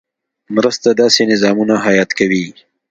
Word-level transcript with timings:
مرستې 0.55 0.91
داسې 1.01 1.21
نظامونه 1.31 1.73
حیات 1.85 2.09
کوي. 2.19 2.45